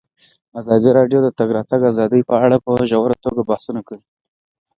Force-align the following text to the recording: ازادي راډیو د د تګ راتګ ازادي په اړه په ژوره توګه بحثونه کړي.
ازادي 0.59 0.89
راډیو 0.97 1.19
د 1.21 1.23
د 1.31 1.35
تګ 1.39 1.49
راتګ 1.57 1.81
ازادي 1.91 2.21
په 2.29 2.35
اړه 2.45 2.57
په 2.65 2.71
ژوره 2.89 3.15
توګه 3.25 3.41
بحثونه 3.49 3.81
کړي. 3.87 4.01